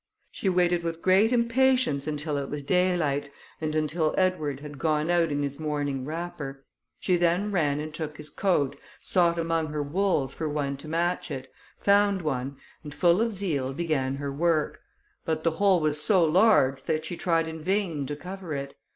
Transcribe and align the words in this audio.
She 0.31 0.49
waited 0.49 0.81
with 0.81 1.03
great 1.03 1.31
impatience 1.31 2.07
until 2.07 2.37
it 2.37 2.49
was 2.49 2.63
daylight, 2.63 3.31
and 3.61 3.75
until 3.75 4.15
Edward 4.17 4.61
had 4.61 4.79
gone 4.79 5.11
out 5.11 5.31
in 5.31 5.43
his 5.43 5.59
morning 5.59 6.05
wrapper. 6.05 6.65
She 6.99 7.17
then 7.17 7.51
ran 7.51 7.79
and 7.79 7.93
took 7.93 8.17
his 8.17 8.31
coat, 8.31 8.75
sought 8.99 9.37
among 9.37 9.67
her 9.67 9.83
wools 9.83 10.33
for 10.33 10.49
one 10.49 10.75
to 10.77 10.87
match 10.87 11.29
it, 11.29 11.53
found 11.77 12.23
one, 12.23 12.57
and 12.83 12.95
full 12.95 13.21
of 13.21 13.31
zeal, 13.31 13.73
began 13.73 14.15
her 14.15 14.33
work; 14.33 14.81
but 15.23 15.43
the 15.43 15.51
hole 15.51 15.79
was 15.79 16.01
so 16.01 16.25
large, 16.25 16.81
that 16.85 17.05
she 17.05 17.15
tried 17.15 17.47
in 17.47 17.61
vain 17.61 18.07
to 18.07 18.15
cover 18.15 18.55
it. 18.55 18.73